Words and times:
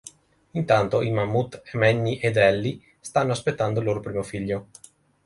Intanto, 0.59 1.01
i 1.09 1.11
mammut 1.11 1.61
Manny 1.73 2.15
ed 2.19 2.37
Ellie 2.37 2.81
stanno 2.99 3.33
aspettando 3.33 3.81
il 3.81 3.85
loro 3.85 3.99
primo 3.99 4.23
figlio. 4.23 4.65